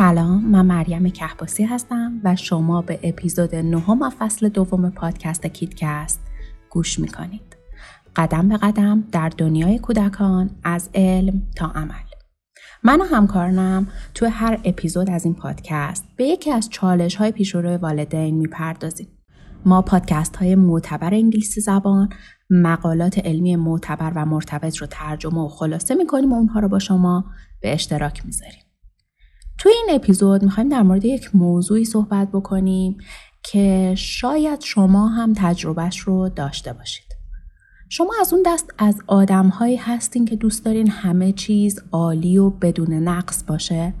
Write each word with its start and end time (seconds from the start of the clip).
سلام 0.00 0.44
من 0.44 0.66
مریم 0.66 1.08
کهباسی 1.08 1.64
هستم 1.64 2.20
و 2.24 2.36
شما 2.36 2.82
به 2.82 3.00
اپیزود 3.02 3.54
نهم 3.54 4.02
و 4.02 4.10
فصل 4.10 4.48
دوم 4.48 4.90
پادکست 4.90 5.46
کیدکست 5.46 6.20
گوش 6.70 6.98
می‌کنید. 6.98 7.56
قدم 8.16 8.48
به 8.48 8.56
قدم 8.56 9.04
در 9.12 9.28
دنیای 9.28 9.78
کودکان 9.78 10.50
از 10.64 10.90
علم 10.94 11.42
تا 11.56 11.66
عمل. 11.66 12.06
من 12.82 13.00
و 13.00 13.04
همکارنم 13.04 13.88
توی 14.14 14.28
هر 14.28 14.60
اپیزود 14.64 15.10
از 15.10 15.24
این 15.24 15.34
پادکست 15.34 16.04
به 16.16 16.24
یکی 16.24 16.50
از 16.50 16.70
چالش 16.70 17.14
های 17.14 17.32
پیشرو 17.32 17.76
والدین 17.76 18.34
می‌پردازیم. 18.34 19.08
ما 19.64 19.82
پادکست 19.82 20.36
های 20.36 20.54
معتبر 20.54 21.14
انگلیسی 21.14 21.60
زبان 21.60 22.08
مقالات 22.50 23.18
علمی 23.18 23.56
معتبر 23.56 24.12
و 24.16 24.26
مرتبط 24.26 24.76
رو 24.76 24.86
ترجمه 24.86 25.40
و 25.40 25.48
خلاصه 25.48 25.94
می‌کنیم 25.94 26.32
و 26.32 26.36
اونها 26.36 26.60
رو 26.60 26.68
با 26.68 26.78
شما 26.78 27.24
به 27.60 27.72
اشتراک 27.74 28.26
می‌ذاریم. 28.26 28.69
توی 29.60 29.72
این 29.72 29.96
اپیزود 29.96 30.42
می‌خوایم 30.42 30.68
در 30.68 30.82
مورد 30.82 31.04
یک 31.04 31.36
موضوعی 31.36 31.84
صحبت 31.84 32.28
بکنیم 32.28 32.96
که 33.42 33.94
شاید 33.96 34.60
شما 34.60 35.08
هم 35.08 35.32
تجربهش 35.36 35.98
رو 35.98 36.28
داشته 36.28 36.72
باشید. 36.72 37.04
شما 37.88 38.12
از 38.20 38.32
اون 38.32 38.42
دست 38.46 38.70
از 38.78 39.02
آدمهایی 39.06 39.76
هستین 39.76 40.24
که 40.24 40.36
دوست 40.36 40.64
دارین 40.64 40.90
همه 40.90 41.32
چیز 41.32 41.82
عالی 41.92 42.38
و 42.38 42.50
بدون 42.50 42.92
نقص 42.92 43.44
باشه؟ 43.46 43.94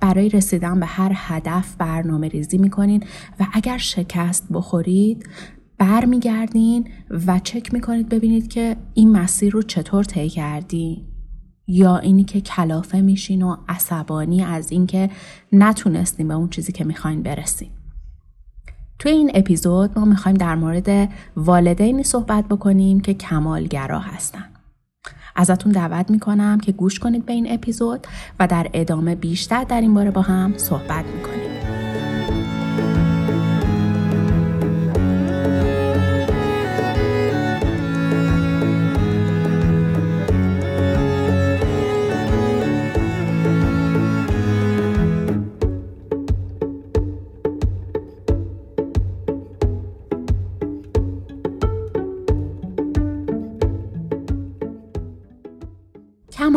برای 0.00 0.28
رسیدن 0.28 0.80
به 0.80 0.86
هر 0.86 1.12
هدف 1.14 1.76
برنامه 1.76 2.28
ریزی 2.28 2.58
می‌کنین 2.58 3.04
و 3.40 3.46
اگر 3.52 3.78
شکست 3.78 4.46
بخورید 4.52 5.28
برمیگردین 5.78 6.88
و 7.26 7.38
چک 7.38 7.74
می‌کنید 7.74 8.08
ببینید 8.08 8.48
که 8.48 8.76
این 8.94 9.12
مسیر 9.12 9.52
رو 9.52 9.62
چطور 9.62 10.04
طی 10.04 10.28
کردین 10.28 11.09
یا 11.70 11.98
اینی 11.98 12.24
که 12.24 12.40
کلافه 12.40 13.00
میشین 13.00 13.42
و 13.42 13.56
عصبانی 13.68 14.44
از 14.44 14.72
اینکه 14.72 15.10
نتونستیم 15.52 16.28
به 16.28 16.34
اون 16.34 16.48
چیزی 16.48 16.72
که 16.72 16.84
می‌خواین 16.84 17.22
برسیم. 17.22 17.70
توی 18.98 19.12
این 19.12 19.30
اپیزود 19.34 19.98
ما 19.98 20.04
می‌خوایم 20.04 20.36
در 20.36 20.54
مورد 20.54 21.08
والدینی 21.36 22.02
صحبت 22.02 22.48
بکنیم 22.48 23.00
که 23.00 23.14
کمالگرا 23.14 23.98
هستن. 23.98 24.44
ازتون 25.36 25.72
دعوت 25.72 26.10
می‌کنم 26.10 26.60
که 26.60 26.72
گوش 26.72 26.98
کنید 26.98 27.26
به 27.26 27.32
این 27.32 27.52
اپیزود 27.52 28.06
و 28.40 28.46
در 28.46 28.70
ادامه 28.72 29.14
بیشتر 29.14 29.64
در 29.64 29.80
این 29.80 29.94
باره 29.94 30.10
با 30.10 30.22
هم 30.22 30.54
صحبت 30.56 31.04
می‌کنیم. 31.04 31.49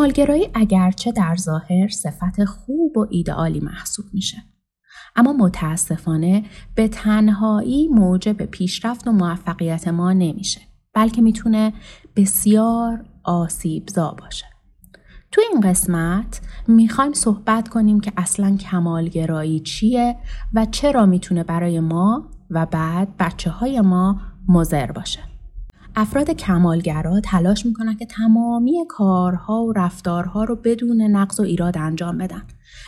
کمالگرایی 0.04 0.48
اگرچه 0.54 1.12
در 1.12 1.36
ظاهر 1.36 1.88
صفت 1.88 2.44
خوب 2.44 2.96
و 2.96 3.06
ایدئالی 3.10 3.60
محسوب 3.60 4.04
میشه. 4.12 4.36
اما 5.16 5.32
متاسفانه 5.32 6.44
به 6.74 6.88
تنهایی 6.88 7.88
موجب 7.88 8.42
پیشرفت 8.42 9.06
و 9.08 9.12
موفقیت 9.12 9.88
ما 9.88 10.12
نمیشه. 10.12 10.60
بلکه 10.94 11.22
می‌تونه 11.22 11.72
بسیار 12.16 13.04
آسیبزا 13.22 14.16
باشه. 14.20 14.46
تو 15.32 15.42
این 15.50 15.60
قسمت 15.60 16.40
می‌خوایم 16.68 17.12
صحبت 17.12 17.68
کنیم 17.68 18.00
که 18.00 18.12
اصلا 18.16 18.56
کمالگرایی 18.56 19.60
چیه 19.60 20.16
و 20.54 20.66
چرا 20.70 21.06
می‌تونه 21.06 21.44
برای 21.44 21.80
ما 21.80 22.30
و 22.50 22.66
بعد 22.66 23.16
بچه 23.18 23.50
های 23.50 23.80
ما 23.80 24.20
مزر 24.48 24.92
باشه. 24.92 25.20
افراد 25.96 26.30
کمالگرا 26.30 27.20
تلاش 27.20 27.66
می‌کنن 27.66 27.96
که 27.96 28.06
تمامی 28.06 28.84
کارها 28.88 29.64
و 29.64 29.72
رفتارها 29.72 30.44
رو 30.44 30.56
بدون 30.56 31.02
نقض 31.02 31.40
و 31.40 31.42
ایراد 31.42 31.78
انجام 31.78 32.18
بدن 32.18 32.42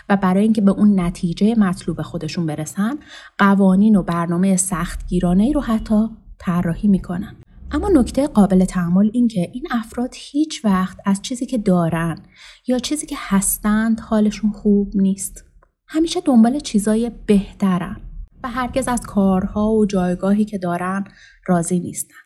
و 0.09 0.17
برای 0.17 0.43
اینکه 0.43 0.61
به 0.61 0.71
اون 0.71 1.01
نتیجه 1.01 1.55
مطلوب 1.59 2.03
خودشون 2.03 2.47
برسن 2.47 2.99
قوانین 3.39 3.97
و 3.97 4.03
برنامه 4.03 4.57
سختگیرانه 4.57 5.43
ای 5.45 5.53
رو 5.53 5.61
حتی 5.61 6.09
طراحی 6.39 6.89
می‌کنن. 6.89 7.37
اما 7.71 7.89
نکته 7.89 8.27
قابل 8.27 8.65
تحمل 8.65 9.11
این 9.13 9.29
که 9.29 9.51
این 9.53 9.67
افراد 9.71 10.15
هیچ 10.15 10.65
وقت 10.65 10.99
از 11.05 11.23
چیزی 11.23 11.47
که 11.47 11.59
دارن 11.59 12.19
یا 12.67 12.79
چیزی 12.79 13.07
که 13.07 13.17
هستند 13.19 14.01
حالشون 14.01 14.51
خوب 14.51 14.93
نیست. 14.95 15.45
همیشه 15.89 16.21
دنبال 16.21 16.61
چیزای 16.61 17.11
بهترن 17.27 17.97
و 18.43 18.49
هرگز 18.49 18.89
از 18.89 19.01
کارها 19.01 19.73
و 19.73 19.87
جایگاهی 19.87 20.45
که 20.45 20.59
دارن 20.59 21.05
راضی 21.47 21.81
نیستن. 21.81 22.26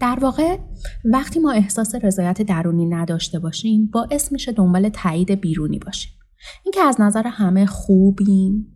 در 0.00 0.18
واقع 0.20 0.58
وقتی 1.04 1.40
ما 1.40 1.52
احساس 1.52 1.94
رضایت 1.94 2.42
درونی 2.42 2.86
نداشته 2.86 3.38
باشیم 3.38 3.90
باعث 3.92 4.32
میشه 4.32 4.52
دنبال 4.52 4.88
تایید 4.88 5.30
بیرونی 5.30 5.78
باشیم. 5.78 6.12
اینکه 6.64 6.80
از 6.80 7.00
نظر 7.00 7.26
همه 7.26 7.66
خوبیم 7.66 8.66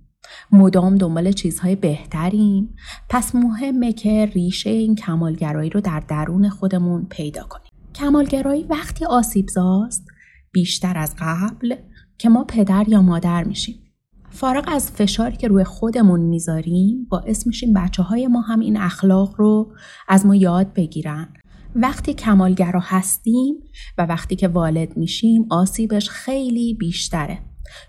مدام 0.52 0.94
دنبال 0.94 1.32
چیزهای 1.32 1.76
بهتریم 1.76 2.74
پس 3.08 3.34
مهمه 3.34 3.92
که 3.92 4.26
ریشه 4.26 4.70
این 4.70 4.94
کمالگرایی 4.94 5.70
رو 5.70 5.80
در 5.80 6.00
درون 6.00 6.48
خودمون 6.48 7.06
پیدا 7.10 7.42
کنیم. 7.42 7.72
کمالگرایی 7.94 8.62
وقتی 8.62 9.04
آسیبزاست 9.04 10.04
بیشتر 10.52 10.98
از 10.98 11.14
قبل 11.18 11.74
که 12.18 12.28
ما 12.28 12.44
پدر 12.44 12.88
یا 12.88 13.02
مادر 13.02 13.44
میشیم. 13.44 13.87
فارغ 14.30 14.64
از 14.68 14.90
فشاری 14.90 15.36
که 15.36 15.48
روی 15.48 15.64
خودمون 15.64 16.20
می‌ذاریم 16.20 17.06
باعث 17.10 17.46
میشیم 17.46 17.72
بچه 17.72 18.02
های 18.02 18.26
ما 18.26 18.40
هم 18.40 18.60
این 18.60 18.76
اخلاق 18.76 19.34
رو 19.36 19.72
از 20.08 20.26
ما 20.26 20.34
یاد 20.34 20.72
بگیرن. 20.72 21.28
وقتی 21.76 22.14
کمالگرا 22.14 22.80
هستیم 22.84 23.54
و 23.98 24.06
وقتی 24.06 24.36
که 24.36 24.48
والد 24.48 24.96
میشیم 24.96 25.46
آسیبش 25.50 26.10
خیلی 26.10 26.74
بیشتره. 26.74 27.38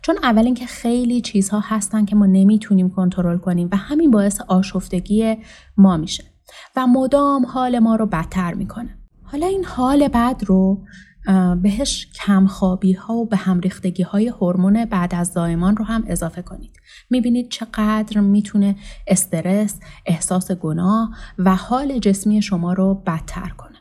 چون 0.02 0.18
اول 0.24 0.46
اینکه 0.46 0.66
خیلی 0.66 1.22
چیزها 1.22 1.60
هستن 1.64 2.06
که 2.06 2.16
ما 2.16 2.26
نمی‌تونیم 2.26 2.90
کنترل 2.90 3.38
کنیم 3.38 3.70
و 3.72 3.78
همین 3.78 4.12
باعث 4.12 4.42
آشفتگی 4.42 5.38
ما 5.78 5.98
میشه 5.98 6.24
و 6.76 6.88
مدام 6.88 7.46
حال 7.46 7.80
ما 7.80 7.96
رو 7.96 8.06
بدتر 8.06 8.54
می‌کنه. 8.54 8.98
حالا 9.24 9.48
این 9.48 9.66
حال 9.66 10.08
بد 10.08 10.44
رو 10.46 10.86
بهش 11.62 12.08
کمخوابی 12.26 12.94
ها 12.94 13.14
و 13.14 13.26
به 13.26 13.38
هم 13.38 13.62
های 14.12 14.28
هورمون 14.28 14.86
بعد 14.86 15.16
از 15.16 15.28
زایمان 15.28 15.78
رو 15.78 15.86
هم 15.86 16.04
اضافه 16.08 16.42
کنید. 16.42 16.80
می‌بینید 17.10 17.50
چقدر 17.50 18.20
می‌تونه 18.20 18.76
استرس، 19.08 19.80
احساس 20.06 20.52
گناه 20.52 21.10
و 21.38 21.56
حال 21.56 22.00
جسمی 22.00 22.42
شما 22.42 22.74
رو 22.74 22.94
بدتر 22.94 23.50
کنه. 23.50 23.78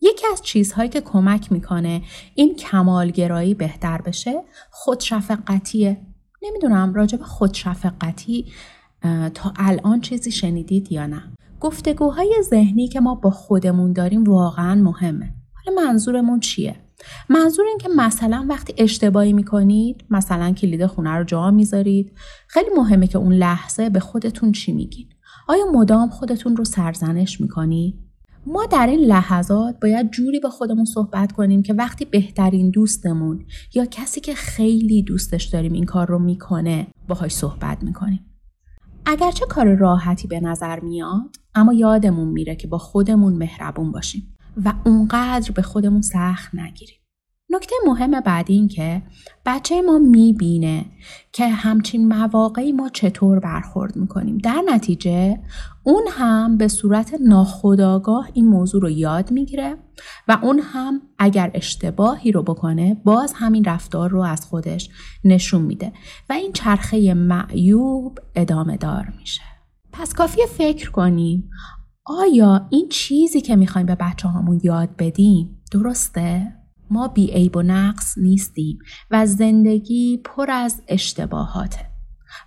یکی 0.00 0.26
از 0.32 0.42
چیزهایی 0.42 0.88
که 0.88 1.00
کمک 1.00 1.52
می‌کنه 1.52 2.02
این 2.34 2.56
کمالگرایی 2.56 3.54
بهتر 3.54 4.02
بشه 4.02 4.42
خودشفقتیه. 4.70 6.00
نمی‌دونم 6.42 6.94
راجع 6.94 7.18
به 7.18 7.24
خودشفقتی 7.24 8.52
تا 9.34 9.52
الان 9.56 10.00
چیزی 10.00 10.30
شنیدید 10.30 10.92
یا 10.92 11.06
نه. 11.06 11.22
گفتگوهای 11.60 12.34
ذهنی 12.42 12.88
که 12.88 13.00
ما 13.00 13.14
با 13.14 13.30
خودمون 13.30 13.92
داریم 13.92 14.24
واقعا 14.24 14.74
مهمه. 14.74 15.34
حالا 15.66 15.82
منظورمون 15.82 16.40
چیه؟ 16.40 16.76
منظور 17.28 17.66
این 17.66 17.78
که 17.78 17.88
مثلا 17.88 18.46
وقتی 18.48 18.74
اشتباهی 18.78 19.32
می‌کنید 19.32 20.04
مثلا 20.10 20.52
کلید 20.52 20.86
خونه 20.86 21.10
رو 21.10 21.24
جا 21.24 21.50
می‌ذارید 21.50 22.12
خیلی 22.48 22.70
مهمه 22.76 23.06
که 23.06 23.18
اون 23.18 23.32
لحظه 23.32 23.90
به 23.90 24.00
خودتون 24.00 24.52
چی 24.52 24.72
میگین. 24.72 25.08
آیا 25.48 25.64
مدام 25.72 26.08
خودتون 26.08 26.56
رو 26.56 26.64
سرزنش 26.64 27.40
می‌کنید 27.40 27.98
ما 28.46 28.66
در 28.66 28.86
این 28.86 29.00
لحظات 29.00 29.80
باید 29.82 30.10
جوری 30.10 30.40
با 30.40 30.50
خودمون 30.50 30.84
صحبت 30.84 31.32
کنیم 31.32 31.62
که 31.62 31.74
وقتی 31.74 32.04
بهترین 32.04 32.70
دوستمون 32.70 33.44
یا 33.74 33.86
کسی 33.86 34.20
که 34.20 34.34
خیلی 34.34 35.02
دوستش 35.02 35.44
داریم 35.44 35.72
این 35.72 35.84
کار 35.84 36.08
رو 36.08 36.18
می‌کنه 36.18 36.86
باهاش 37.08 37.32
صحبت 37.32 37.82
می‌کنیم. 37.82 38.26
اگرچه 39.06 39.46
کار 39.46 39.74
راحتی 39.74 40.28
به 40.28 40.40
نظر 40.40 40.80
میاد 40.80 41.36
اما 41.54 41.72
یادمون 41.72 42.28
میره 42.28 42.56
که 42.56 42.68
با 42.68 42.78
خودمون 42.78 43.32
مهربون 43.32 43.92
باشیم. 43.92 44.36
و 44.64 44.72
اونقدر 44.84 45.52
به 45.52 45.62
خودمون 45.62 46.02
سخت 46.02 46.54
نگیریم. 46.54 46.96
نکته 47.50 47.74
مهم 47.86 48.20
بعدی 48.20 48.52
این 48.54 48.68
که 48.68 49.02
بچه 49.46 49.82
ما 49.82 49.98
می‌بینه 49.98 50.84
که 51.32 51.48
همچین 51.48 52.08
مواقعی 52.08 52.72
ما 52.72 52.88
چطور 52.88 53.40
برخورد 53.40 53.96
می‌کنیم. 53.96 54.38
در 54.38 54.62
نتیجه 54.68 55.38
اون 55.82 56.02
هم 56.10 56.56
به 56.56 56.68
صورت 56.68 57.14
ناخودآگاه 57.20 58.28
این 58.32 58.46
موضوع 58.46 58.82
رو 58.82 58.90
یاد 58.90 59.30
می‌گیره 59.30 59.76
و 60.28 60.38
اون 60.42 60.58
هم 60.58 61.02
اگر 61.18 61.50
اشتباهی 61.54 62.32
رو 62.32 62.42
بکنه 62.42 62.94
باز 63.04 63.32
همین 63.36 63.64
رفتار 63.64 64.10
رو 64.10 64.20
از 64.20 64.46
خودش 64.46 64.90
نشون 65.24 65.62
میده 65.62 65.92
و 66.30 66.32
این 66.32 66.52
چرخه 66.52 67.14
معیوب 67.14 68.18
ادامه 68.34 68.76
دار 68.76 69.12
میشه. 69.18 69.42
پس 69.92 70.14
کافی 70.14 70.40
فکر 70.58 70.90
کنیم 70.90 71.50
آیا 72.04 72.66
این 72.70 72.88
چیزی 72.88 73.40
که 73.40 73.56
می‌خوایم 73.56 73.86
به 73.86 73.94
بچه 73.94 74.28
هامون 74.28 74.60
یاد 74.62 74.96
بدیم 74.98 75.62
درسته؟ 75.72 76.52
ما 76.90 77.08
بی 77.08 77.30
عیب 77.30 77.56
و 77.56 77.62
نقص 77.62 78.18
نیستیم 78.18 78.78
و 79.10 79.26
زندگی 79.26 80.20
پر 80.24 80.50
از 80.50 80.82
اشتباهاته. 80.88 81.78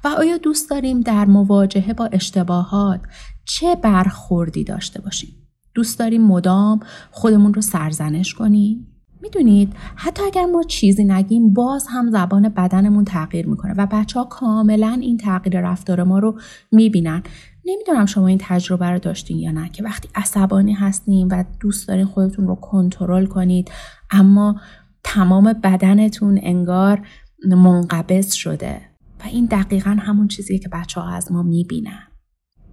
و 0.04 0.08
آیا 0.08 0.38
دوست 0.38 0.70
داریم 0.70 1.02
در 1.02 1.26
مواجهه 1.26 1.94
با 1.94 2.06
اشتباهات 2.06 3.02
چه 3.46 3.76
برخوردی 3.76 4.64
داشته 4.64 5.02
باشیم؟ 5.02 5.48
دوست 5.74 6.00
داریم 6.00 6.22
مدام 6.22 6.80
خودمون 7.12 7.54
رو 7.54 7.62
سرزنش 7.62 8.34
کنیم؟ 8.34 8.95
می‌دونید 9.26 9.74
حتی 9.96 10.24
اگر 10.24 10.46
ما 10.46 10.64
چیزی 10.64 11.04
نگیم 11.04 11.54
باز 11.54 11.88
هم 11.90 12.12
زبان 12.12 12.50
بدنمون 12.50 13.06
تغییر 13.06 13.48
می‌کنه 13.48 13.74
و 13.78 13.88
بچه 13.92 14.20
ها 14.20 14.26
کاملا 14.26 14.98
این 15.02 15.18
تغییر 15.18 15.62
رفتار 15.62 16.04
ما 16.04 16.20
رو 16.20 16.40
می‌بینن. 16.72 17.24
نمی‌دونم 17.66 18.06
شما 18.06 18.28
این 18.28 18.38
تجربه 18.42 18.90
رو 18.90 19.00
داشتین 19.00 19.40
یا 19.40 19.52
نه 19.52 19.70
که 19.70 19.84
وقتی 19.84 20.10
عصبانی 20.16 20.74
هستین 20.74 21.28
و 21.28 21.44
دوست 21.60 21.88
دارین 21.88 22.06
خودتون 22.06 22.48
رو 22.48 22.56
کنترل 22.56 23.26
کنید 23.26 23.72
اما 24.12 24.62
تمام 25.04 25.54
بدنتون 25.64 26.40
انگار 26.44 27.08
منقبض 27.48 28.34
شده. 28.34 28.82
و 29.20 29.24
این 29.28 29.46
دقیقا 29.46 29.98
همون 30.00 30.28
چیزیه 30.28 30.60
که 30.60 30.70
بچه 30.70 31.02
ها 31.02 31.10
از 31.10 31.32
ما 31.32 31.44
می‌بینن. 31.44 32.08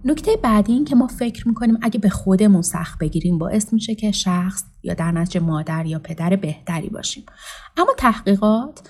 نکته 0.05 0.31
بعدی 0.43 0.73
این 0.73 0.85
که 0.85 0.95
ما 0.95 1.07
فکر 1.07 1.47
می‌کنیم 1.47 1.77
اگه 1.81 1.99
به 1.99 2.09
خودمون 2.09 2.61
سخت 2.61 2.99
بگیریم 2.99 3.37
باعث 3.37 3.73
میشه 3.73 3.95
که 3.95 4.11
شخص 4.11 4.63
یا 4.83 4.93
در 4.93 5.11
نتیجه 5.11 5.39
مادر 5.39 5.85
یا 5.85 5.99
پدر 5.99 6.35
بهتری 6.35 6.89
باشیم. 6.89 7.23
اما 7.77 7.91
تحقیقات 7.97 8.89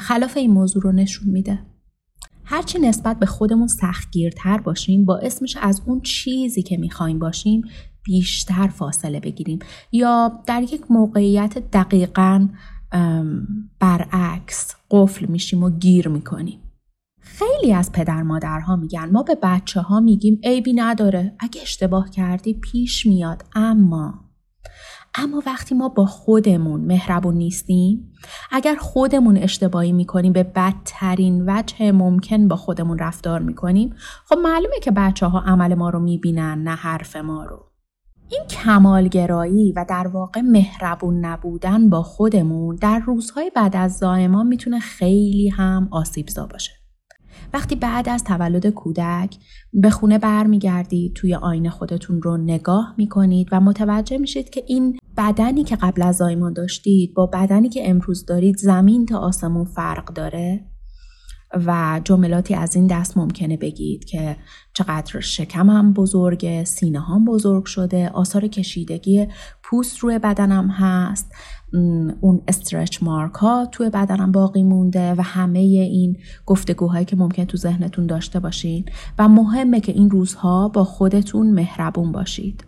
خلاف 0.00 0.36
این 0.36 0.50
موضوع 0.50 0.82
رو 0.82 0.92
نشون 0.92 1.28
میده. 1.28 1.58
هرچی 2.44 2.78
نسبت 2.78 3.18
به 3.18 3.26
خودمون 3.26 3.66
سختگیرتر 3.66 4.58
باشیم 4.58 5.04
باعث 5.04 5.42
میشه 5.42 5.60
از 5.60 5.82
اون 5.86 6.00
چیزی 6.00 6.62
که 6.62 6.76
می‌خوایم 6.76 7.18
باشیم 7.18 7.62
بیشتر 8.04 8.68
فاصله 8.68 9.20
بگیریم. 9.20 9.58
یا 9.92 10.42
در 10.46 10.62
یک 10.62 10.90
موقعیت 10.90 11.70
دقیقا 11.70 12.48
برعکس 13.80 14.74
قفل 14.90 15.26
میشیم 15.26 15.62
و 15.62 15.70
گیر 15.70 16.08
می‌کنیم. 16.08 16.60
خیلی 17.28 17.72
از 17.72 17.92
پدر 17.92 18.22
مادرها 18.22 18.76
میگن 18.76 19.10
ما 19.12 19.22
به 19.22 19.38
بچه 19.42 19.80
ها 19.80 20.00
میگیم 20.00 20.40
عیبی 20.44 20.72
نداره 20.72 21.36
اگه 21.38 21.62
اشتباه 21.62 22.10
کردی 22.10 22.54
پیش 22.54 23.06
میاد. 23.06 23.44
اما 23.54 24.14
اما 25.14 25.42
وقتی 25.46 25.74
ما 25.74 25.88
با 25.88 26.06
خودمون 26.06 26.80
مهربون 26.80 27.34
نیستیم 27.34 28.12
اگر 28.50 28.74
خودمون 28.74 29.36
اشتباهی 29.36 29.92
می‌کنیم 29.92 30.32
به 30.32 30.42
بدترین 30.42 31.44
وجه 31.46 31.92
ممکن 31.92 32.48
با 32.48 32.56
خودمون 32.56 32.98
رفتار 32.98 33.40
می‌کنیم 33.40 33.94
خب 34.26 34.36
معلومه 34.42 34.80
که 34.82 34.90
بچه 34.90 35.26
ها 35.26 35.40
عمل 35.40 35.74
ما 35.74 35.90
رو 35.90 36.00
می‌بینن 36.00 36.62
نه 36.62 36.74
حرف 36.74 37.16
ما 37.16 37.44
رو. 37.44 37.64
این 38.30 38.44
کمالگرایی 38.50 39.72
و 39.72 39.84
در 39.88 40.06
واقع 40.06 40.40
مهربون 40.40 41.24
نبودن 41.24 41.90
با 41.90 42.02
خودمون 42.02 42.76
در 42.76 42.98
روزهای 42.98 43.50
بعد 43.54 43.76
از 43.76 43.98
زایمان 43.98 44.46
می‌تونه 44.46 44.80
خیلی 44.80 45.48
هم 45.48 45.88
آسیبزا 45.90 46.46
باشه. 46.46 46.77
وقتی 47.52 47.76
بعد 47.76 48.08
از 48.08 48.24
تولد 48.24 48.66
کودک 48.66 49.36
به 49.72 49.90
خونه 49.90 50.18
برمیگردید 50.18 51.12
توی 51.14 51.34
آینه 51.34 51.70
خودتون 51.70 52.22
رو 52.22 52.36
نگاه 52.36 52.94
می‌کنید 52.98 53.48
و 53.52 53.60
متوجه 53.60 54.18
میشید 54.18 54.50
که 54.50 54.64
این 54.66 54.98
بدنی 55.16 55.64
که 55.64 55.76
قبل 55.76 56.02
از 56.02 56.16
زایمان 56.16 56.52
داشتید 56.52 57.14
با 57.14 57.26
بدنی 57.26 57.68
که 57.68 57.90
امروز 57.90 58.26
دارید 58.26 58.56
زمین 58.56 59.06
تا 59.06 59.18
آسمون 59.18 59.64
فرق 59.64 60.12
داره. 60.12 60.64
و 61.66 62.00
جملاتی 62.04 62.54
از 62.54 62.76
این 62.76 62.86
دست 62.86 63.16
ممکنه 63.16 63.56
بگید 63.56 64.04
که 64.04 64.36
چقدر 64.72 65.20
شکمم 65.20 65.92
بزرگه 65.92 66.64
سینه 66.64 67.00
هم 67.00 67.24
بزرگ 67.24 67.64
شده 67.64 68.08
آثار 68.08 68.46
کشیدگی 68.46 69.28
پوست 69.62 69.98
روی 69.98 70.18
بدنم 70.18 70.68
هست 70.68 71.32
اون 72.20 72.42
استرچ 72.48 73.02
مارک 73.02 73.34
ها 73.34 73.66
توی 73.66 73.90
بدنم 73.90 74.32
باقی 74.32 74.62
مونده 74.62 75.14
و 75.14 75.22
همه 75.22 75.58
این 75.58 76.16
گفتگوهایی 76.46 77.04
که 77.04 77.16
ممکن 77.16 77.44
تو 77.44 77.56
ذهنتون 77.56 78.06
داشته 78.06 78.40
باشین. 78.40 78.84
و 79.18 79.28
مهمه 79.28 79.80
که 79.80 79.92
این 79.92 80.10
روزها 80.10 80.68
با 80.68 80.84
خودتون 80.84 81.50
مهربون 81.50 82.12
باشید. 82.12 82.67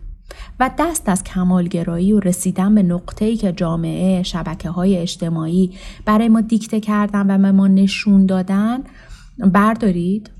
و 0.59 0.69
دست 0.79 1.09
از 1.09 1.23
کمالگرایی 1.23 2.13
و 2.13 2.19
رسیدن 2.19 2.75
به 2.75 2.83
نقطه‌ای 2.83 3.37
که 3.37 3.51
جامعه 3.51 4.23
شبکه 4.23 4.69
های 4.69 4.97
اجتماعی 4.97 5.71
برای 6.05 6.29
ما 6.29 6.41
دیکته 6.41 6.79
کردن 6.79 7.35
و 7.35 7.37
به 7.37 7.51
ما 7.51 7.67
نشون 7.67 8.25
دادن 8.25 8.83
بردارید 9.37 10.31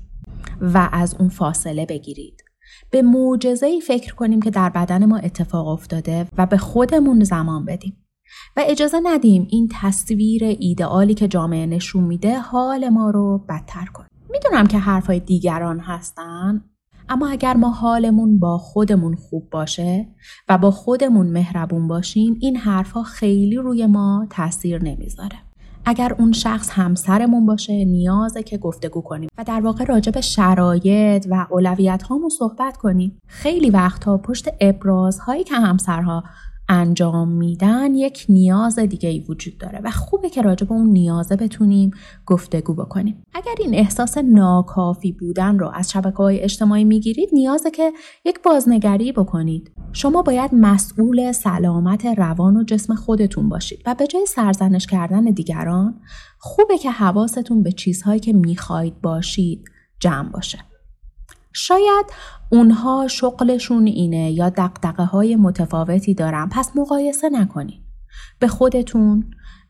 و 0.60 0.88
از 0.92 1.16
اون 1.18 1.28
فاصله 1.28 1.86
بگیرید. 1.86 2.44
به 2.90 3.02
معجزه 3.02 3.66
ای 3.66 3.80
فکر 3.80 4.14
کنیم 4.14 4.42
که 4.42 4.50
در 4.50 4.68
بدن 4.68 5.06
ما 5.06 5.16
اتفاق 5.16 5.68
افتاده 5.68 6.26
و 6.38 6.46
به 6.46 6.56
خودمون 6.56 7.24
زمان 7.24 7.64
بدیم. 7.64 7.96
و 8.56 8.64
اجازه 8.66 9.00
ندیم 9.02 9.46
این 9.50 9.68
تصویر 9.80 10.44
ایدئالی 10.44 11.14
که 11.14 11.28
جامعه 11.28 11.66
نشون 11.66 12.04
میده 12.04 12.38
حال 12.38 12.88
ما 12.88 13.10
رو 13.10 13.44
بدتر 13.48 13.84
کنه. 13.84 14.06
می‌دونم 14.30 14.66
که 14.66 14.78
حرفای 14.78 15.20
دیگران 15.20 15.80
هستن. 15.80 16.64
اما 17.08 17.28
اگر 17.28 17.56
ما 17.56 17.70
حالمون 17.70 18.38
با 18.38 18.58
خودمون 18.58 19.14
خوب 19.14 19.50
باشه 19.50 20.08
و 20.48 20.58
با 20.58 20.70
خودمون 20.70 21.26
مهربون 21.26 21.88
باشیم 21.88 22.36
این 22.40 22.56
حرفها 22.56 23.02
خیلی 23.02 23.56
روی 23.56 23.86
ما 23.86 24.26
تاثیر 24.30 24.82
نمی‌ذاره. 24.82 25.36
اگر 25.84 26.16
اون 26.18 26.32
شخص 26.32 26.70
همسرمون 26.70 27.46
باشه 27.46 27.84
نیازه 27.84 28.42
که 28.42 28.58
گفتگو 28.58 29.00
کنیم 29.00 29.28
و 29.38 29.44
در 29.44 29.60
واقع 29.60 29.84
راجع 29.84 30.12
به 30.12 30.20
شرایط 30.20 31.26
و 31.30 31.46
اولویت 31.50 32.02
هامون 32.02 32.28
صحبت 32.28 32.76
کنیم. 32.76 33.18
خیلی 33.26 33.70
وقتها 33.70 34.18
پشت 34.18 34.48
ابرازهایی 34.60 35.44
که 35.44 35.54
همسرها 35.54 36.24
انجام 36.72 37.28
میدن 37.28 37.94
یک 37.94 38.26
نیاز 38.28 38.78
دیگه 38.78 39.08
ای 39.08 39.24
وجود 39.28 39.58
داره 39.58 39.80
و 39.84 39.90
خوبه 39.90 40.30
که 40.30 40.42
راجع 40.42 40.66
به 40.66 40.72
اون 40.72 40.90
نیازه 40.90 41.36
بتونیم 41.36 41.90
گفتگو 42.26 42.74
بکنیم. 42.74 43.22
اگر 43.34 43.54
این 43.58 43.74
احساس 43.74 44.18
ناکافی 44.18 45.12
بودن 45.12 45.58
رو 45.58 45.70
از 45.74 45.90
شبکه 45.90 46.16
های 46.16 46.40
اجتماعی 46.40 46.84
می‌گیرید 46.84 47.28
نیازه 47.32 47.70
که 47.70 47.92
یک 48.24 48.42
بازنگری 48.42 49.12
بکنید. 49.12 49.72
شما 49.92 50.22
باید 50.22 50.50
مسئول 50.54 51.32
سلامت 51.32 52.06
روان 52.06 52.56
و 52.56 52.64
جسم 52.64 52.94
خودتون 52.94 53.48
باشید 53.48 53.82
و 53.86 53.94
به 53.94 54.06
جای 54.06 54.26
سرزنش 54.26 54.86
کردن 54.86 55.24
دیگران 55.24 56.00
خوبه 56.38 56.78
که 56.78 56.90
حواستون 56.90 57.62
به 57.62 57.72
چیزهایی 57.72 58.20
که 58.20 58.32
می‌خواهید 58.32 59.00
باشید 59.00 59.64
جمع 60.00 60.30
باشه. 60.30 60.58
شاید 61.52 62.06
اونها 62.50 63.08
شغلشون 63.08 63.86
اینه 63.86 64.32
یا 64.32 64.48
دقدقه 64.48 65.04
های 65.04 65.36
متفاوتی 65.36 66.14
دارن. 66.14 66.48
پس 66.48 66.70
مقایسه 66.76 67.28
نکنین. 67.28 67.80
به 68.38 68.48
خودتون 68.48 69.24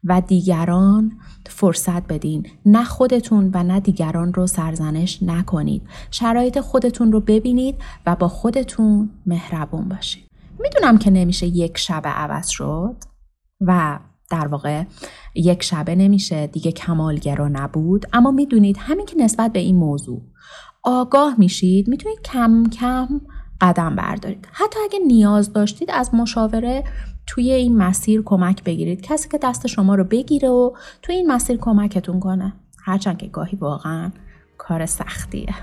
و 0.05 0.21
دیگران 0.21 1.13
فرصت 1.47 2.07
بدین. 2.07 2.47
نه 2.67 2.85
خودتون 2.85 3.51
و 3.55 3.63
نه 3.63 3.81
دیگران 3.81 4.35
رو 4.35 4.47
سرزنش 4.47 5.23
نکنید. 5.23 5.83
شرایط 6.11 6.61
خودتون 6.61 7.13
رو 7.13 7.21
ببینید 7.21 7.75
و 8.07 8.17
با 8.17 8.29
خودتون 8.29 9.11
مهربون 9.27 9.89
باشید. 9.89 10.27
می‌دونم 10.61 10.99
که 10.99 11.11
نمیشه 11.11 11.47
یک 11.47 11.79
شب 11.79 12.03
عوض 12.05 12.49
شد 12.49 12.97
و 13.61 13.99
در 14.31 14.47
واقع 14.47 14.85
یک 15.35 15.63
شبه 15.63 15.95
نمیشه. 15.95 16.47
دیگه 16.47 16.73
کمالگرا 16.73 17.49
نبود. 17.49 18.07
اما 18.13 18.31
می‌دونید 18.31 18.77
همین 18.81 19.07
که 19.07 19.17
نسبت 19.19 19.53
به 19.53 19.59
این 19.59 19.77
موضوع 19.77 20.23
آگاه 20.83 21.35
میشید 21.39 21.89
می‌تونید 21.89 22.23
کم 22.23 22.65
کم 22.65 23.21
قدم 23.61 23.97
بردارید. 23.97 24.49
حتی 24.53 24.79
اگه 24.85 24.99
نیاز 25.07 25.53
داشتید 25.53 25.91
از 25.91 26.15
مشاوره 26.15 26.85
توی 27.27 27.51
این 27.53 27.77
مسیر 27.77 28.23
کمک 28.25 28.65
بگیرید. 28.65 29.01
کسی 29.01 29.29
که 29.29 29.39
دست 29.39 29.67
شما 29.67 29.95
رو 29.95 30.05
بگیره 30.05 30.49
و 30.49 30.71
توی 31.03 31.15
این 31.15 31.33
مسیر 31.33 31.57
کمکتون 31.57 32.21
کنه. 32.21 32.53
هرچند 32.85 33.19
که 33.19 33.27
گاهی 33.27 33.57
واقعا 33.57 34.11
کار 34.59 34.87
سختیه. 34.87 35.55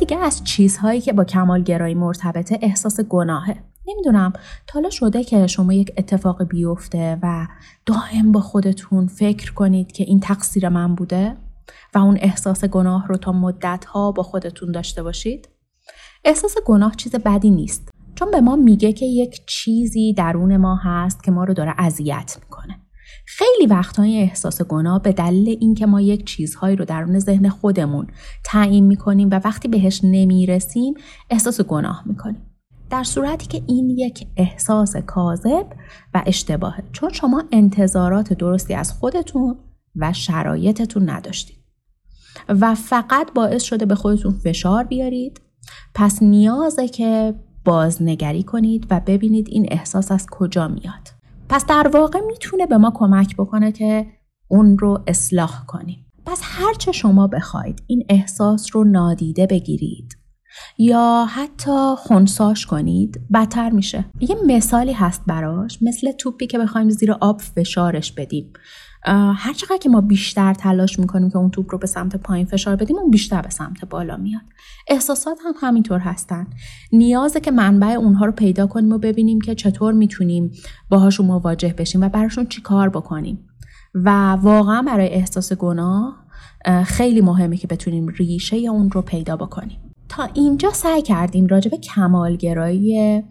دیگه 0.00 0.16
از 0.16 0.44
چیزهایی 0.44 1.00
که 1.00 1.12
با 1.12 1.24
کمالگرایی 1.24 1.94
مرتبطه 1.94 2.58
احساس 2.62 3.00
گناهه. 3.00 3.56
نمی‌دونم. 3.88 4.32
تا 4.66 4.74
حالا 4.74 4.90
شده 4.90 5.24
که 5.24 5.46
شما 5.46 5.72
یک 5.72 5.92
اتفاق 5.96 6.42
بیفته 6.42 7.18
و 7.22 7.46
دائم 7.86 8.32
با 8.32 8.40
خودتون 8.40 9.06
فکر 9.06 9.52
کنید 9.52 9.92
که 9.92 10.04
این 10.04 10.20
تقصیر 10.20 10.68
من 10.68 10.94
بوده 10.94 11.36
و 11.94 11.98
اون 11.98 12.18
احساس 12.20 12.64
گناه 12.64 13.08
رو 13.08 13.16
تا 13.16 13.32
مدت 13.32 13.84
ها 13.84 14.12
با 14.12 14.22
خودتون 14.22 14.72
داشته 14.72 15.02
باشید؟ 15.02 15.48
احساس 16.24 16.54
گناه 16.66 16.94
چیز 16.96 17.14
بدی 17.14 17.50
نیست. 17.50 17.90
چون 18.14 18.30
به 18.30 18.40
ما 18.40 18.56
میگه 18.56 18.92
که 18.92 19.06
یک 19.06 19.46
چیزی 19.46 20.12
درون 20.12 20.56
ما 20.56 20.76
هست 20.76 21.24
که 21.24 21.30
ما 21.30 21.44
رو 21.44 21.54
داره 21.54 21.74
اذیت 21.78 22.38
می‌کنه. 22.42 22.79
خیلی 23.36 23.66
وقتا 23.66 24.02
این 24.02 24.22
احساس 24.22 24.62
گناه 24.62 25.02
به 25.02 25.12
دلیل 25.12 25.56
اینکه 25.60 25.86
ما 25.86 26.00
یک 26.00 26.26
چیزهایی 26.26 26.76
رو 26.76 26.84
درون 26.84 27.18
ذهن 27.18 27.48
خودمون 27.48 28.06
تعیین 28.44 28.86
می‌کنیم 28.86 29.28
و 29.30 29.40
وقتی 29.44 29.68
بهش 29.68 30.00
نمی‌رسیم 30.04 30.94
احساس 31.30 31.60
گناه 31.60 32.02
می‌کنیم. 32.06 32.42
در 32.90 33.04
صورتی 33.04 33.46
که 33.46 33.62
این 33.66 33.90
یک 33.90 34.26
احساس 34.36 34.96
کاذب 34.96 35.66
و 36.14 36.22
اشتباهه. 36.26 36.82
چون 36.92 37.12
شما 37.12 37.44
انتظارات 37.52 38.32
درستی 38.32 38.74
از 38.74 38.92
خودتون 38.92 39.56
و 39.96 40.12
شرایطتون 40.12 41.10
نداشتید. 41.10 41.56
و 42.48 42.74
فقط 42.74 43.32
باعث 43.34 43.62
شده 43.62 43.86
به 43.86 43.94
خودتون 43.94 44.32
فشار 44.32 44.84
بیارید. 44.84 45.40
پس 45.94 46.22
نیازه 46.22 46.88
که 46.88 47.34
بازنگری 47.64 48.42
کنید 48.42 48.86
و 48.90 49.00
ببینید 49.06 49.48
این 49.50 49.66
احساس 49.70 50.12
از 50.12 50.26
کجا 50.30 50.68
میاد. 50.68 51.19
پس 51.50 51.66
در 51.66 51.90
واقع 51.94 52.20
می‌تونه 52.20 52.66
به 52.66 52.76
ما 52.76 52.92
کمک 52.94 53.36
بکنه 53.36 53.72
که 53.72 54.06
اون 54.48 54.78
رو 54.78 55.04
اصلاح 55.06 55.64
کنیم. 55.66 56.06
پس 56.26 56.40
هرچه 56.42 56.92
شما 56.92 57.26
بخواید 57.26 57.82
این 57.86 58.04
احساس 58.08 58.66
رو 58.72 58.84
نادیده 58.84 59.46
بگیرید. 59.46 60.19
یا 60.78 61.26
حتی 61.30 61.94
خونساش 61.98 62.66
کنید 62.66 63.20
بدتر 63.34 63.70
میشه. 63.70 64.04
یه 64.20 64.36
مثالی 64.46 64.92
هست 64.92 65.22
براش 65.26 65.78
مثل 65.82 66.12
توپی 66.12 66.46
که 66.46 66.58
بخوایم 66.58 66.90
زیر 66.90 67.12
آب 67.12 67.40
فشارش 67.40 68.12
بدیم. 68.12 68.52
هر 69.34 69.52
چقدر 69.52 69.76
که 69.76 69.88
ما 69.88 70.00
بیشتر 70.00 70.54
تلاش 70.54 70.98
می‌کنیم 70.98 71.30
که 71.30 71.36
اون 71.36 71.50
توپ 71.50 71.72
رو 71.72 71.78
به 71.78 71.86
سمت 71.86 72.16
پایین 72.16 72.46
فشار 72.46 72.76
بدیم 72.76 72.96
اون 72.96 73.10
بیشتر 73.10 73.42
به 73.42 73.50
سمت 73.50 73.84
بالا 73.84 74.16
میاد. 74.16 74.42
احساسات 74.88 75.38
هم 75.44 75.54
همینطور 75.60 75.98
هستن. 75.98 76.46
نیازه 76.92 77.40
که 77.40 77.50
منبع 77.50 77.86
اونها 77.86 78.24
رو 78.24 78.32
پیدا 78.32 78.66
کنیم 78.66 78.92
و 78.92 78.98
ببینیم 78.98 79.40
که 79.40 79.54
چطور 79.54 79.92
می‌تونیم 79.92 80.50
باهاشون 80.88 81.26
مواجه 81.26 81.74
بشیم 81.78 82.00
و 82.00 82.08
براشون 82.08 82.46
چی 82.46 82.62
کار 82.62 82.88
بکنیم. 82.88 83.46
و 83.94 84.32
واقعا 84.32 84.82
برای 84.82 85.08
احساس 85.08 85.52
گناه 85.52 86.24
خیلی 86.84 87.20
مهمه 87.20 87.56
که 87.56 87.66
بتونیم 87.66 88.08
ریشه 88.08 88.56
اون 88.56 88.90
رو 88.90 89.02
پیدا 89.02 89.36
بکنیم. 89.36 89.89
تا 90.10 90.28
اینجا 90.34 90.70
سعی 90.72 91.02
کردیم 91.02 91.46
راجع 91.46 91.70
به 91.70 91.76
کمالگرایی 91.76 93.22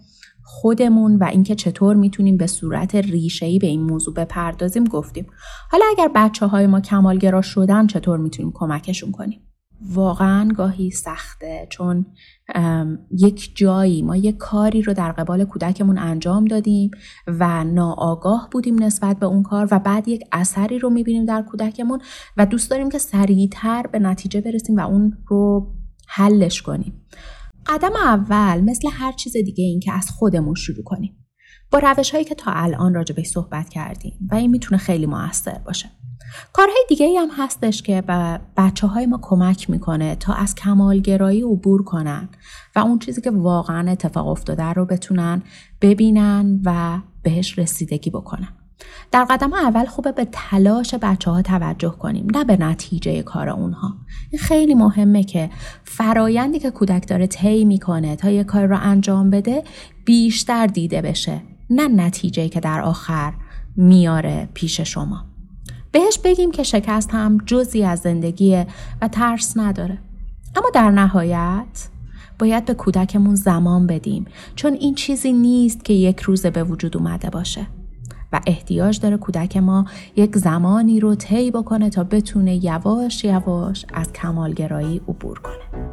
خودمون 0.43 1.15
و 1.15 1.23
اینکه 1.23 1.55
چطور 1.55 1.95
می‌تونیم 1.95 2.37
به 2.37 2.47
صورت 2.47 2.95
ریشه‌ای 2.95 3.59
به 3.59 3.67
این 3.67 3.81
موضوع 3.81 4.13
بپردازیم 4.13 4.83
گفتیم. 4.83 5.27
حالا 5.71 5.85
اگر 5.91 6.11
بچه 6.15 6.45
های 6.45 6.67
ما 6.67 6.81
کمالگرا 6.81 7.41
شدن 7.41 7.87
چطور 7.87 8.17
می‌تونیم 8.17 8.51
کمکشون 8.55 9.11
کنیم؟ 9.11 9.39
واقعا 9.81 10.53
گاهی 10.57 10.91
سخته 10.91 11.67
چون 11.69 12.05
یک 13.11 13.51
جایی 13.55 14.01
ما 14.01 14.15
یک 14.15 14.37
کاری 14.37 14.81
رو 14.81 14.93
در 14.93 15.11
قبال 15.11 15.45
کودکمون 15.45 15.97
انجام 15.97 16.45
دادیم 16.45 16.91
و 17.27 17.63
ناآگاه 17.63 18.49
بودیم 18.51 18.83
نسبت 18.83 19.19
به 19.19 19.25
اون 19.25 19.43
کار 19.43 19.67
و 19.71 19.79
بعد 19.79 20.07
یک 20.07 20.23
اثری 20.31 20.79
رو 20.79 20.89
می‌بینیم 20.89 21.25
در 21.25 21.41
کودکمون 21.41 22.01
و 22.37 22.45
دوست 22.45 22.71
داریم 22.71 22.89
که 22.89 22.97
سریعتر 22.97 23.87
به 23.91 23.99
نتیجه 23.99 24.41
برسیم 24.41 24.77
و 24.77 24.79
اون 24.79 25.17
رو 25.27 25.67
حلش 26.09 26.61
کنیم. 26.61 27.05
قدم 27.65 27.95
اول 27.95 28.61
مثل 28.61 28.87
هر 28.91 29.11
چیز 29.11 29.33
دیگه 29.33 29.63
این 29.63 29.79
که 29.79 29.91
از 29.91 30.09
خودمون 30.09 30.55
شروع 30.55 30.83
کنیم. 30.83 31.15
با 31.71 31.79
روش 31.79 32.11
هایی 32.11 32.25
که 32.25 32.35
تا 32.35 32.51
الان 32.51 32.93
راجع 32.93 33.23
صحبت 33.23 33.69
کردیم 33.69 34.13
و 34.31 34.35
این 34.35 34.51
می‌تونه 34.51 34.77
خیلی 34.77 35.05
موثر 35.05 35.57
باشه. 35.65 35.89
کارهای 36.53 36.85
دیگه 36.89 37.05
ای 37.05 37.17
هم 37.17 37.29
هستش 37.37 37.81
که 37.81 38.01
به 38.01 38.39
بچه 38.57 38.87
های 38.87 39.05
ما 39.05 39.19
کمک 39.21 39.69
می‌کنه 39.69 40.15
تا 40.15 40.33
از 40.33 40.55
کمالگرایی 40.55 41.41
عبور 41.41 41.83
کنن 41.83 42.29
و 42.75 42.79
اون 42.79 42.99
چیزی 42.99 43.21
که 43.21 43.31
واقعا 43.31 43.91
اتفاق 43.91 44.27
افتاده 44.27 44.63
رو 44.63 44.85
بتونن 44.85 45.43
ببینن 45.81 46.61
و 46.65 46.99
بهش 47.23 47.59
رسیدگی 47.59 48.09
بکنن. 48.09 48.58
در 49.11 49.23
قدم 49.29 49.53
اول 49.53 49.85
خوبه 49.85 50.11
به 50.11 50.27
تلاش 50.31 50.95
بچه 51.01 51.31
ها 51.31 51.41
توجه 51.41 51.89
کنیم 51.89 52.27
نه 52.35 52.43
به 52.43 52.57
نتیجه 52.57 53.21
کار 53.21 53.49
اونها. 53.49 53.93
این 54.31 54.39
خیلی 54.39 54.73
مهمه 54.73 55.23
که 55.23 55.49
فرایندی 55.83 56.59
که 56.59 56.71
کودک 56.71 57.07
داره 57.07 57.27
طی 57.27 57.65
می‌کنه 57.65 58.15
تا 58.15 58.29
یه 58.29 58.43
کار 58.43 58.65
رو 58.65 58.77
انجام 58.81 59.29
بده 59.29 59.63
بیشتر 60.05 60.67
دیده 60.67 61.01
بشه 61.01 61.41
نه 61.69 61.87
نتیجه 61.87 62.49
که 62.49 62.59
در 62.59 62.81
آخر 62.81 63.33
میاره 63.75 64.49
پیش 64.53 64.81
شما. 64.81 65.25
بهش 65.91 66.19
بگیم 66.23 66.51
که 66.51 66.63
شکست 66.63 67.09
هم 67.11 67.37
جزی 67.45 67.83
از 67.83 67.99
زندگیه 67.99 68.67
و 69.01 69.07
ترس 69.07 69.57
نداره. 69.57 69.97
اما 70.55 70.69
در 70.73 70.91
نهایت 70.91 71.87
باید 72.39 72.65
به 72.65 72.73
کودکمون 72.73 73.35
زمان 73.35 73.87
بدیم 73.87 74.25
چون 74.55 74.73
این 74.73 74.95
چیزی 74.95 75.33
نیست 75.33 75.85
که 75.85 75.93
یک 75.93 76.19
روزه 76.19 76.49
به 76.49 76.63
وجود 76.63 76.97
اومده 76.97 77.29
باشه. 77.29 77.67
و 78.33 78.41
احتیاج 78.47 78.99
داره 78.99 79.17
کودک 79.17 79.57
ما 79.57 79.85
یک 80.15 80.37
زمانی 80.37 80.99
رو 80.99 81.15
طی 81.15 81.51
بکنه 81.51 81.89
تا 81.89 82.03
بتونه 82.03 82.65
یواش 82.65 83.23
یواش 83.23 83.85
از 83.93 84.13
کمالگرایی 84.13 85.01
عبور 85.07 85.39
کنه. 85.39 85.88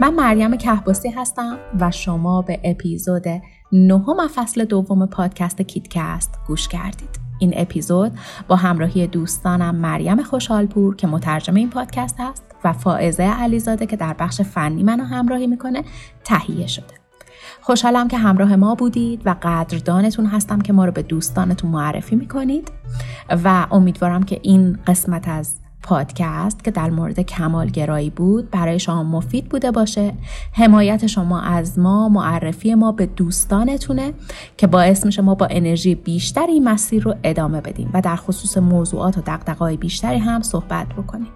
من 0.00 0.14
مریم 0.14 0.56
کهباسی 0.56 1.08
هستم 1.08 1.58
و 1.80 1.90
شما 1.90 2.42
به 2.42 2.60
اپیزود 2.64 3.24
نهم 3.72 4.28
فصل 4.34 4.64
دوم 4.64 5.06
پادکست 5.06 5.62
کیتکست 5.62 6.34
گوش 6.46 6.68
کردید. 6.68 7.20
این 7.38 7.52
اپیزود 7.56 8.12
با 8.48 8.56
همراهی 8.56 9.06
دوستانم 9.06 9.74
مریم 9.74 10.22
خوشحالپور 10.22 10.96
که 10.96 11.06
مترجم 11.06 11.54
این 11.54 11.70
پادکست 11.70 12.16
هست 12.18 12.44
و 12.64 12.72
فائزه 12.72 13.22
علیزاده 13.22 13.86
که 13.86 13.96
در 13.96 14.14
بخش 14.18 14.40
فنی 14.40 14.82
منو 14.82 15.04
همراهی 15.04 15.46
می‌کنه 15.46 15.84
تهیه 16.24 16.66
شده. 16.66 16.94
خوشحالم 17.60 18.08
که 18.08 18.18
همراه 18.18 18.56
ما 18.56 18.74
بودید 18.74 19.22
و 19.24 19.34
قدردانتون 19.42 20.26
هستم 20.26 20.60
که 20.60 20.72
ما 20.72 20.84
رو 20.84 20.92
به 20.92 21.02
دوستانتون 21.02 21.70
معرفی 21.70 22.16
می‌کنید 22.16 22.72
و 23.44 23.66
امیدوارم 23.70 24.22
که 24.22 24.40
این 24.42 24.78
قسمت 24.86 25.28
از 25.28 25.61
پادکست 25.82 26.64
که 26.64 26.70
در 26.70 26.90
مورد 26.90 27.20
کمالگرایی 27.20 28.10
بود 28.10 28.50
برای 28.50 28.78
شما 28.78 29.02
مفید 29.02 29.48
بوده 29.48 29.70
باشه. 29.70 30.12
حمایت 30.52 31.06
شما 31.06 31.40
از 31.40 31.78
ما 31.78 32.08
معرفی 32.08 32.74
ما 32.74 32.92
به 32.92 33.06
دوستانتونه 33.06 34.12
که 34.56 34.66
باعث 34.66 35.06
میشه 35.06 35.22
ما 35.22 35.34
با 35.34 35.46
انرژی 35.50 35.94
بیشتر 35.94 36.46
این 36.46 36.68
مسیر 36.68 37.02
رو 37.02 37.14
ادامه 37.24 37.60
بدیم 37.60 37.90
و 37.94 38.00
در 38.00 38.16
خصوص 38.16 38.58
موضوعات 38.58 39.18
و 39.18 39.20
دغدغه‌های 39.20 39.76
بیشتری 39.76 40.18
هم 40.18 40.42
صحبت 40.42 40.86
بکنیم. 40.88 41.28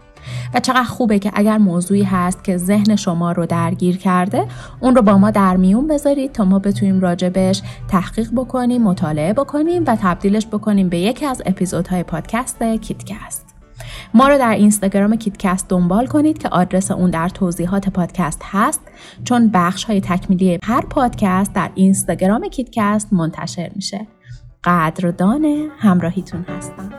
و 0.55 0.61
چقدر 0.61 0.85
خوبه 0.85 1.19
که 1.19 1.31
اگر 1.35 1.59
موضوعی 1.59 2.03
هست 2.03 2.45
که 2.45 2.57
ذهن 2.57 2.97
شما 2.97 3.33
رو 3.33 3.47
درگیر 3.47 3.97
کرده 3.97 4.47
اون 4.81 4.97
رو 4.97 5.03
با 5.03 5.19
ما 5.19 5.31
در 5.31 5.57
میون 5.57 5.87
بذارید 5.87 6.33
تا 6.33 6.45
ما 6.45 6.59
بتونیم 6.59 7.01
راجبش 7.01 7.63
تحقیق 7.89 8.31
بکنیم 8.37 8.83
مطالعه 8.83 9.33
بکنیم 9.33 9.85
و 9.87 9.97
تبدیلش 10.03 10.47
بکنیم 10.47 10.89
به 10.89 10.99
یکی 10.99 11.27
از 11.27 11.43
اپیزودهای 11.47 12.03
پادکست 12.03 12.63
کیدکست. 12.63 13.46
ما 14.15 14.29
رو 14.29 14.39
در 14.39 14.51
اینستاگرام 14.51 15.17
کیدکست 15.17 15.69
دنبال 15.69 16.07
کنید 16.07 16.39
که 16.39 16.49
آدرس 16.49 16.91
اون 16.91 17.11
در 17.11 17.29
توضیحات 17.29 17.89
پادکست 17.89 18.43
هست 18.45 18.81
چون 19.25 19.51
بخش 19.55 19.85
های 19.85 20.01
تکمیلی 20.01 20.59
هر 20.63 20.81
پادکست 20.81 21.53
در 21.53 21.71
اینستاگرام 21.75 22.49
کیتکست 22.49 23.13
منتشر 23.13 23.71
میشه. 23.75 24.07
قدردان 24.65 25.45
همراهیتون 25.79 26.43
هستم. 26.49 26.91